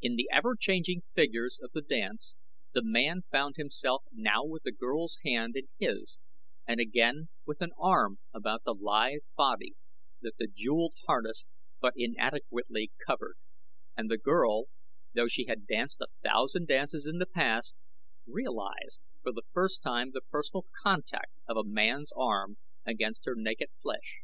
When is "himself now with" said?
3.56-4.62